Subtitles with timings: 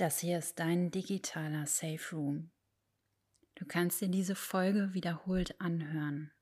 [0.00, 2.50] Das hier ist dein digitaler Safe Room.
[3.54, 6.32] Du kannst dir diese Folge wiederholt anhören.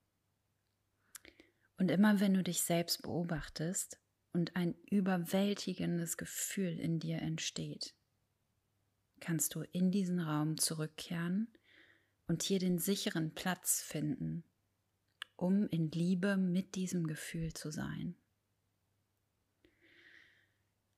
[1.76, 3.98] Und immer wenn du dich selbst beobachtest
[4.32, 7.96] und ein überwältigendes Gefühl in dir entsteht,
[9.18, 11.52] kannst du in diesen Raum zurückkehren
[12.28, 14.44] und hier den sicheren Platz finden,
[15.34, 18.14] um in Liebe mit diesem Gefühl zu sein.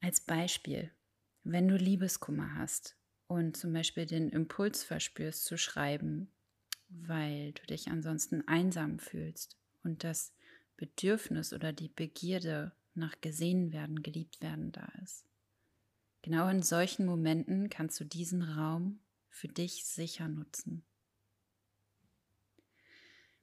[0.02, 0.92] Als Beispiel,
[1.52, 2.96] wenn du Liebeskummer hast
[3.26, 6.30] und zum Beispiel den Impuls verspürst zu schreiben,
[6.88, 10.32] weil du dich ansonsten einsam fühlst und das
[10.76, 15.24] Bedürfnis oder die Begierde nach gesehen werden, geliebt werden da ist.
[16.22, 20.84] Genau in solchen Momenten kannst du diesen Raum für dich sicher nutzen.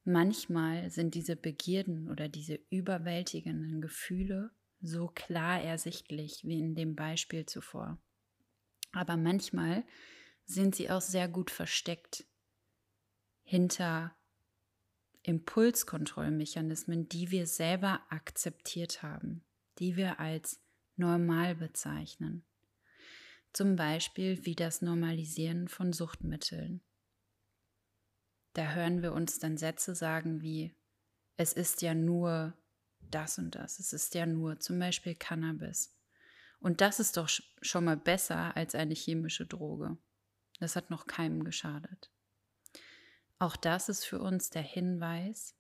[0.04, 7.46] Manchmal sind diese Begierden oder diese überwältigenden Gefühle so klar ersichtlich wie in dem Beispiel
[7.46, 7.98] zuvor.
[8.92, 9.84] Aber manchmal
[10.46, 12.26] sind sie auch sehr gut versteckt
[13.44, 14.16] hinter
[15.24, 19.44] Impulskontrollmechanismen, die wir selber akzeptiert haben,
[19.80, 20.62] die wir als
[20.96, 22.46] normal bezeichnen.
[23.54, 26.82] Zum Beispiel wie das Normalisieren von Suchtmitteln.
[28.54, 30.74] Da hören wir uns dann Sätze sagen wie,
[31.36, 32.54] es ist ja nur
[33.12, 33.80] das und das.
[33.80, 35.96] Es ist ja nur zum Beispiel Cannabis.
[36.60, 37.30] Und das ist doch
[37.62, 39.98] schon mal besser als eine chemische Droge.
[40.60, 42.12] Das hat noch keinem geschadet.
[43.40, 45.56] Auch das ist für uns der Hinweis,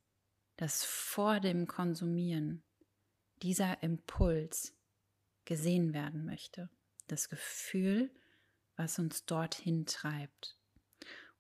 [0.56, 2.64] dass vor dem Konsumieren
[3.44, 4.76] dieser Impuls
[5.46, 6.70] gesehen werden möchte.
[7.08, 8.12] Das Gefühl,
[8.76, 10.58] was uns dorthin treibt.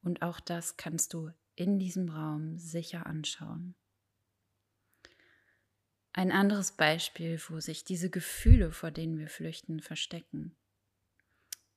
[0.01, 3.75] Und auch das kannst du in diesem Raum sicher anschauen.
[6.17, 10.57] Ein anderes Beispiel, wo sich diese Gefühle, vor denen wir flüchten, verstecken,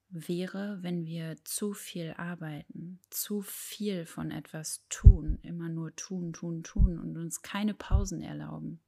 [0.08, 6.62] wäre, wenn wir zu viel arbeiten, zu viel von etwas tun, immer nur tun, tun,
[6.62, 8.80] tun und uns keine Pausen erlauben.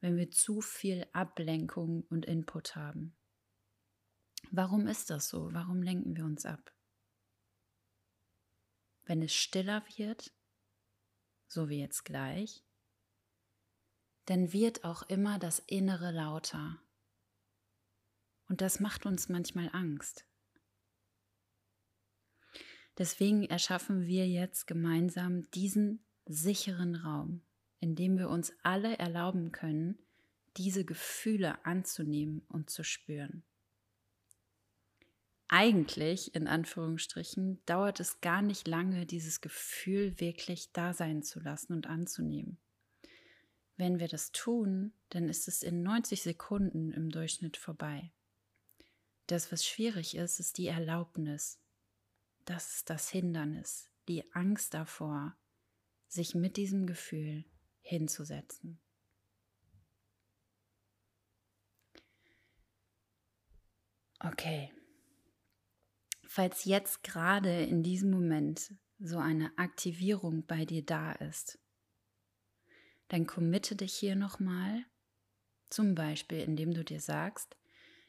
[0.00, 3.14] Wenn wir zu viel Ablenkung und Input haben.
[4.50, 5.50] Warum ist das so?
[5.52, 6.74] Warum lenken wir uns ab?
[9.04, 10.32] Wenn es stiller wird,
[11.46, 12.64] so wie jetzt gleich,
[14.30, 16.80] dann wird auch immer das Innere lauter.
[18.48, 20.24] Und das macht uns manchmal Angst.
[22.96, 27.42] Deswegen erschaffen wir jetzt gemeinsam diesen sicheren Raum,
[27.80, 29.98] in dem wir uns alle erlauben können,
[30.56, 33.42] diese Gefühle anzunehmen und zu spüren.
[35.48, 41.72] Eigentlich, in Anführungsstrichen, dauert es gar nicht lange, dieses Gefühl wirklich da sein zu lassen
[41.72, 42.60] und anzunehmen.
[43.80, 48.12] Wenn wir das tun, dann ist es in 90 Sekunden im Durchschnitt vorbei.
[49.26, 51.58] Das, was schwierig ist, ist die Erlaubnis.
[52.44, 55.34] Das ist das Hindernis, die Angst davor,
[56.08, 57.46] sich mit diesem Gefühl
[57.80, 58.78] hinzusetzen.
[64.18, 64.70] Okay.
[66.26, 71.58] Falls jetzt gerade in diesem Moment so eine Aktivierung bei dir da ist,
[73.10, 74.84] dann committe dich hier nochmal,
[75.68, 77.56] zum Beispiel indem du dir sagst,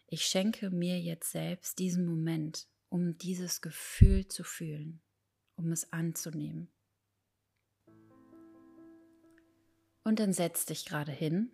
[0.07, 5.01] ich schenke mir jetzt selbst diesen Moment, um dieses Gefühl zu fühlen,
[5.55, 6.71] um es anzunehmen.
[10.03, 11.51] Und dann setz dich gerade hin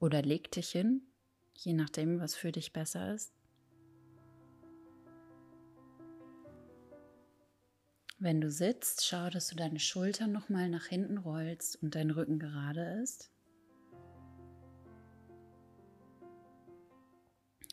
[0.00, 1.02] oder leg dich hin,
[1.54, 3.35] je nachdem, was für dich besser ist.
[8.18, 12.38] Wenn du sitzt, schau, dass du deine Schultern nochmal nach hinten rollst und dein Rücken
[12.38, 13.30] gerade ist.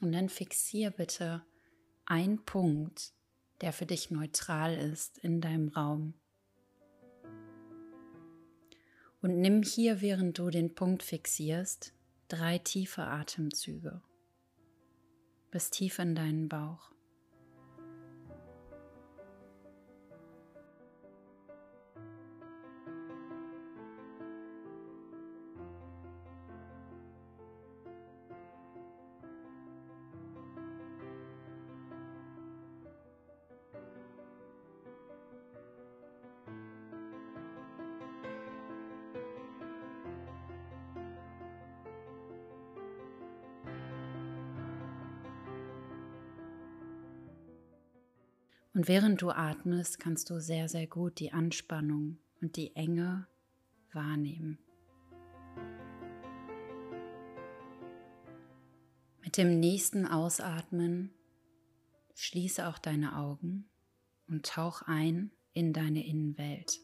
[0.02, 1.46] Und dann fixier bitte
[2.06, 3.14] einen Punkt,
[3.62, 6.14] der für dich neutral ist in deinem Raum.
[9.22, 11.94] Und nimm hier, während du den Punkt fixierst,
[12.28, 14.02] drei tiefe Atemzüge
[15.54, 16.93] bis tief in deinen Bauch.
[48.84, 53.26] Und während du atmest, kannst du sehr, sehr gut die Anspannung und die Enge
[53.94, 54.58] wahrnehmen.
[59.22, 61.14] Mit dem nächsten Ausatmen
[62.16, 63.70] Schließe auch deine Augen
[64.28, 66.82] und tauch ein in deine Innenwelt.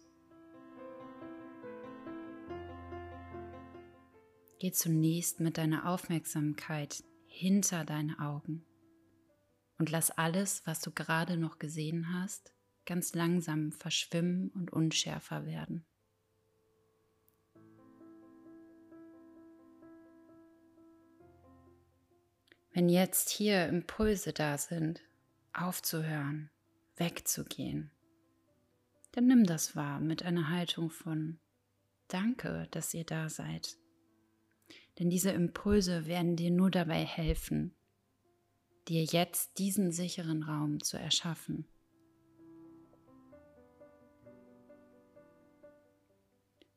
[4.60, 8.63] Geh zunächst mit deiner Aufmerksamkeit hinter deine Augen
[9.80, 12.54] und lass alles, was du gerade noch gesehen hast,
[12.86, 15.86] ganz langsam verschwimmen und unschärfer werden.
[22.72, 25.02] Wenn jetzt hier Impulse da sind,
[25.54, 26.50] aufzuhören,
[26.98, 27.90] wegzugehen,
[29.12, 31.40] dann nimm das wahr mit einer Haltung von
[32.10, 33.78] Danke, dass ihr da seid.
[34.98, 37.76] Denn diese Impulse werden dir nur dabei helfen,
[38.88, 41.66] dir jetzt diesen sicheren Raum zu erschaffen.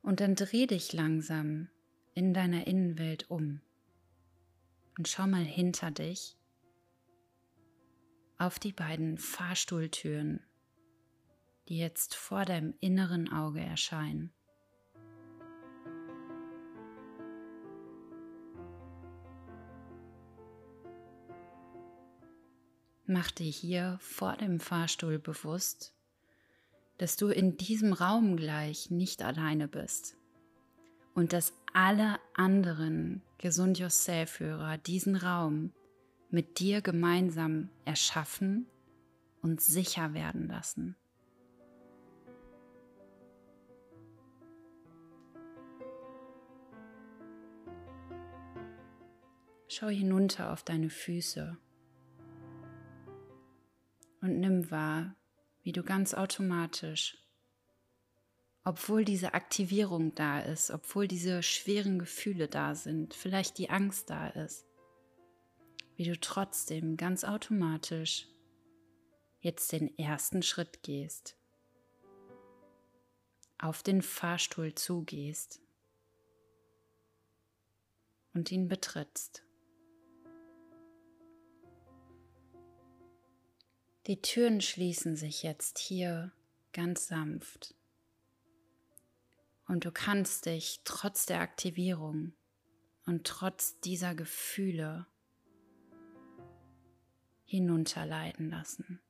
[0.03, 1.69] Und dann dreh dich langsam
[2.15, 3.61] in deiner Innenwelt um
[4.99, 6.37] und schau mal hinter dich
[8.39, 10.41] auf die beiden Fahrstuhltüren,
[11.69, 14.33] die jetzt vor deinem inneren Auge erscheinen.
[23.12, 25.93] Mach dir hier vor dem Fahrstuhl bewusst,
[26.97, 30.17] dass du in diesem Raum gleich nicht alleine bist
[31.12, 35.75] und dass alle anderen Gesund Yourself-Hörer diesen Raum
[36.31, 38.67] mit dir gemeinsam erschaffen
[39.43, 40.97] und sicher werden lassen.
[49.69, 51.58] Schau hinunter auf deine Füße
[54.23, 55.15] und nimm wahr,
[55.63, 57.19] wie du ganz automatisch,
[58.65, 64.29] obwohl diese Aktivierung da ist, obwohl diese schweren Gefühle da sind, vielleicht die Angst da
[64.29, 64.65] ist,
[65.97, 68.29] wie du trotzdem ganz automatisch
[69.41, 71.37] jetzt den ersten Schritt gehst,
[73.59, 75.61] auf den Fahrstuhl zugehst
[78.35, 79.43] und ihn betrittst.
[84.07, 86.33] Die Türen schließen sich jetzt hier
[86.73, 87.77] ganz sanft.
[89.69, 92.33] Und du kannst dich trotz der Aktivierung
[93.07, 95.07] und trotz dieser Gefühle
[97.45, 99.01] hinunterleiten lassen.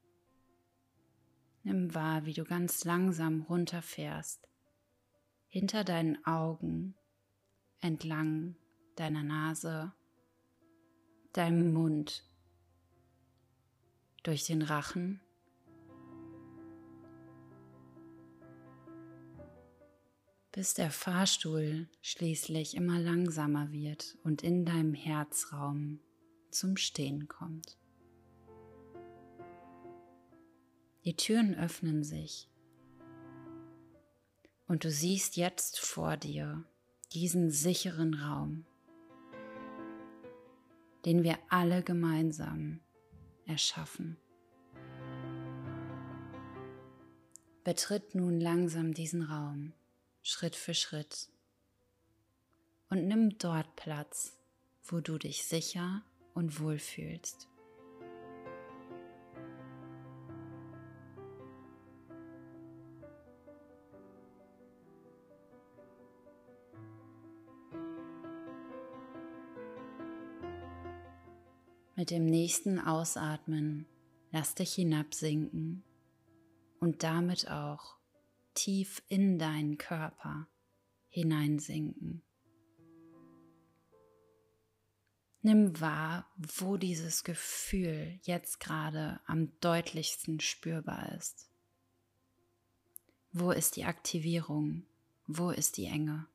[1.63, 4.47] Nimm wahr, wie du ganz langsam runterfährst,
[5.47, 6.97] hinter deinen Augen,
[7.81, 8.57] entlang
[8.97, 9.93] deiner Nase,
[11.33, 12.25] deinem Mund,
[14.23, 15.21] durch den Rachen,
[20.53, 26.01] bis der Fahrstuhl schließlich immer langsamer wird und in deinem Herzraum
[26.51, 27.79] zum Stehen kommt.
[31.05, 32.49] Die Türen öffnen sich
[34.69, 36.65] und du siehst jetzt vor dir
[37.13, 38.67] diesen sicheren Raum,
[41.05, 42.81] den wir alle gemeinsam
[43.47, 44.17] erschaffen.
[47.65, 49.73] Betritt nun langsam diesen Raum,
[50.23, 51.29] Schritt für Schritt,
[52.89, 54.37] und nimm dort Platz,
[54.85, 56.03] wo du dich sicher
[56.35, 57.49] und wohl fühlst.
[72.03, 73.87] Mit dem nächsten Ausatmen
[74.33, 75.85] lass dich hinabsinken
[76.81, 77.95] und damit auch
[78.55, 80.49] tief in deinen Körper
[81.07, 82.25] hineinsinken.
[85.43, 86.27] Nimm wahr,
[86.59, 91.49] wo dieses Gefühl jetzt gerade am deutlichsten spürbar ist.
[93.31, 94.87] Wo ist die Aktivierung?
[95.29, 96.27] Wo ist die Enge?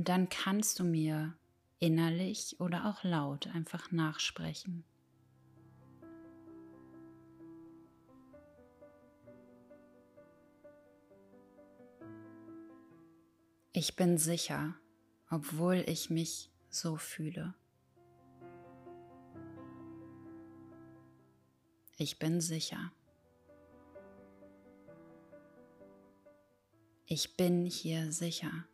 [0.00, 1.34] Und dann kannst du mir
[1.78, 4.82] innerlich oder auch laut einfach nachsprechen.
[13.74, 14.74] Ich bin sicher,
[15.28, 17.52] obwohl ich mich so fühle.
[21.98, 22.90] Ich bin sicher.
[27.04, 28.64] Ich bin hier sicher.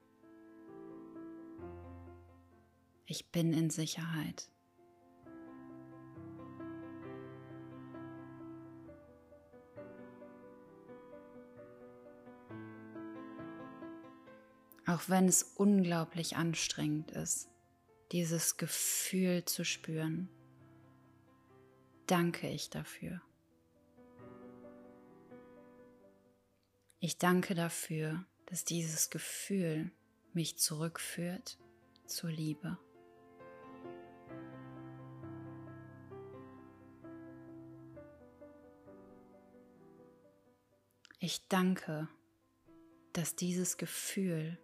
[3.07, 4.51] Ich bin in Sicherheit.
[14.89, 17.49] Auch wenn es unglaublich anstrengend ist,
[18.13, 20.29] dieses Gefühl zu spüren,
[22.07, 23.21] danke ich dafür.
[26.99, 29.93] Ich danke dafür, dass dieses Gefühl
[30.33, 31.59] mich zurückführt
[32.07, 32.79] zur Liebe.
[41.29, 42.09] Ich danke,
[43.13, 44.61] dass dieses Gefühl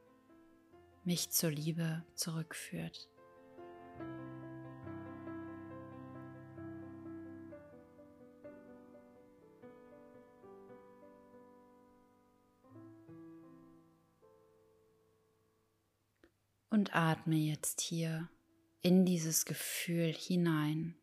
[1.02, 3.10] mich zur Liebe zurückführt.
[16.70, 18.28] Und atme jetzt hier
[18.82, 20.94] in dieses Gefühl hinein,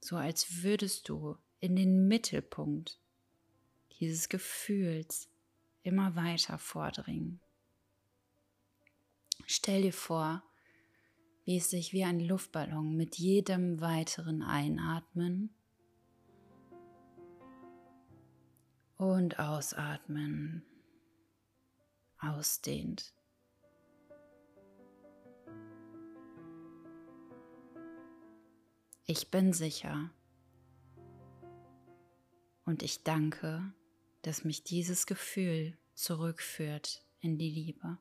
[0.00, 2.98] so als würdest du in den Mittelpunkt
[4.00, 5.28] dieses Gefühls
[5.82, 7.40] immer weiter vordringen.
[9.46, 10.42] Stell dir vor,
[11.44, 15.54] wie es sich wie ein Luftballon mit jedem weiteren Einatmen
[18.96, 20.64] und Ausatmen
[22.18, 23.14] ausdehnt.
[29.04, 30.10] Ich bin sicher
[32.64, 33.72] und ich danke
[34.26, 37.96] dass mich dieses Gefühl zurückführt in die Liebe.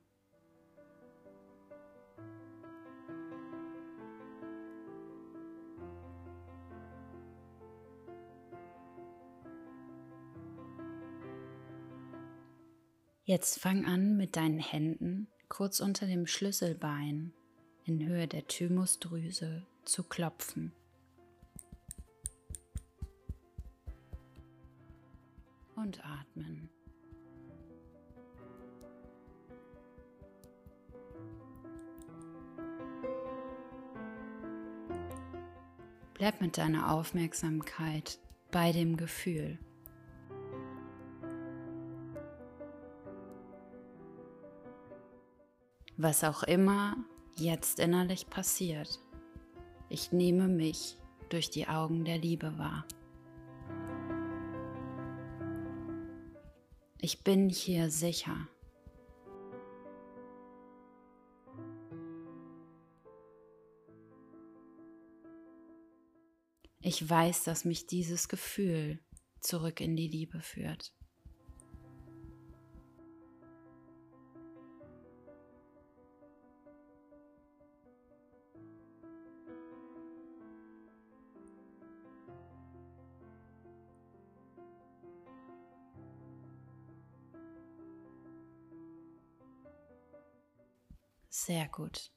[13.23, 17.33] Jetzt fang an mit deinen Händen kurz unter dem Schlüsselbein
[17.85, 20.73] in Höhe der Thymusdrüse zu klopfen.
[25.75, 26.69] Und atmen.
[36.15, 39.59] Bleib mit deiner Aufmerksamkeit bei dem Gefühl.
[45.97, 46.95] Was auch immer
[47.35, 48.99] jetzt innerlich passiert,
[49.89, 50.97] ich nehme mich
[51.29, 52.85] durch die Augen der Liebe wahr.
[57.07, 58.47] Ich bin hier sicher.
[66.81, 68.99] Ich weiß, dass mich dieses Gefühl
[69.39, 70.95] zurück in die Liebe führt.
[91.45, 92.11] Sehr gut.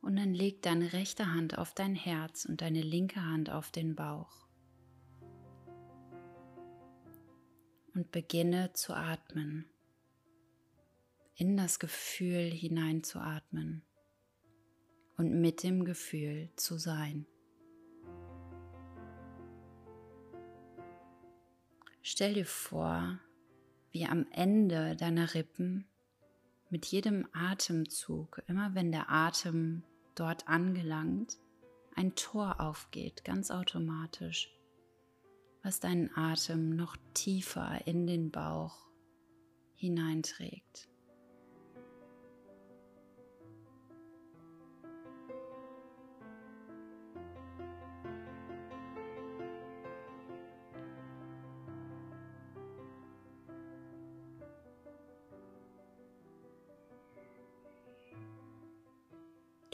[0.00, 3.94] Und dann leg deine rechte Hand auf dein Herz und deine linke Hand auf den
[3.94, 4.48] Bauch.
[7.92, 9.66] Und beginne zu atmen.
[11.34, 13.82] In das Gefühl hineinzuatmen
[15.18, 17.26] und mit dem Gefühl zu sein.
[22.00, 23.20] Stell dir vor,
[23.90, 25.86] wie am Ende deiner Rippen
[26.74, 29.84] mit jedem Atemzug, immer wenn der Atem
[30.16, 31.38] dort angelangt,
[31.94, 34.52] ein Tor aufgeht, ganz automatisch,
[35.62, 38.88] was deinen Atem noch tiefer in den Bauch
[39.76, 40.88] hineinträgt.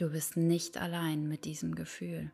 [0.00, 2.33] Du bist nicht allein mit diesem Gefühl.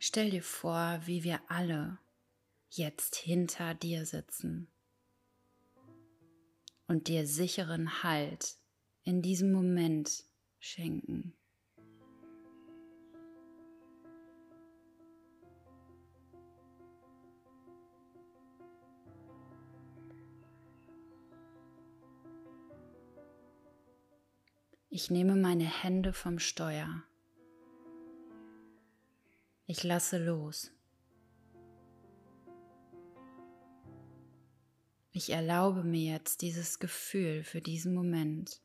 [0.00, 2.00] Stell dir vor, wie wir alle
[2.68, 4.66] jetzt hinter dir sitzen
[6.88, 8.56] und dir sicheren Halt
[9.04, 10.24] in diesem Moment
[10.58, 11.37] schenken.
[25.00, 27.04] Ich nehme meine Hände vom Steuer.
[29.66, 30.72] Ich lasse los.
[35.12, 38.60] Ich erlaube mir jetzt dieses Gefühl für diesen Moment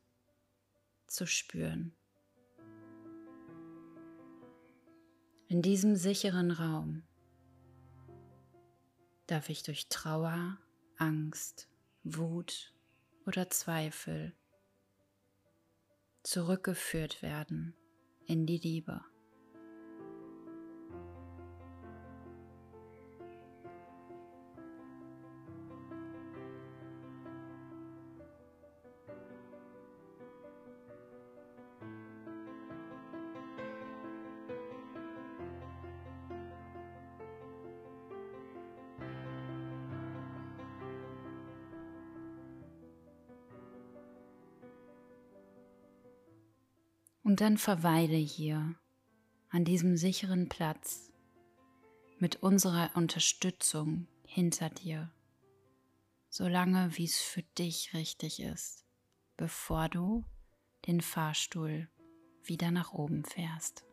[1.06, 1.94] zu spüren.
[5.46, 7.04] In diesem sicheren Raum,
[9.28, 10.58] darf ich durch Trauer,
[10.96, 11.68] Angst,
[12.02, 12.74] Wut
[13.24, 14.34] oder Zweifel
[16.24, 17.76] zurückgeführt werden
[18.26, 19.02] in die Liebe.
[47.34, 48.76] Und dann verweile hier
[49.50, 51.10] an diesem sicheren Platz
[52.20, 55.10] mit unserer Unterstützung hinter dir,
[56.30, 58.84] solange wie es für dich richtig ist,
[59.36, 60.24] bevor du
[60.86, 61.88] den Fahrstuhl
[62.44, 63.84] wieder nach oben fährst.